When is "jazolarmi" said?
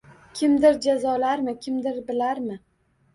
0.85-1.53